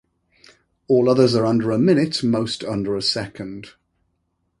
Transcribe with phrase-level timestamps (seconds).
[0.87, 3.73] All others are under a minute, most under a second.